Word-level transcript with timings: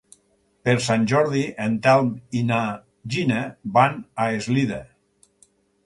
Per 0.67 0.73
Sant 0.85 1.03
Jordi 1.11 1.41
en 1.67 1.77
Telm 1.89 2.09
i 2.41 2.43
na 2.49 2.63
Gina 3.17 3.39
van 3.79 4.05
a 4.27 4.31
Eslida. 4.41 4.85